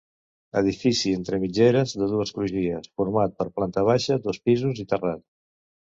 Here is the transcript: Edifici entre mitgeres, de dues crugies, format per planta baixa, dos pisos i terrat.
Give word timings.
Edifici 0.61 1.11
entre 1.17 1.39
mitgeres, 1.43 1.93
de 2.03 2.09
dues 2.15 2.33
crugies, 2.39 2.91
format 3.03 3.39
per 3.43 3.49
planta 3.61 3.87
baixa, 3.93 4.21
dos 4.29 4.45
pisos 4.49 4.87
i 4.87 4.93
terrat. 4.95 5.27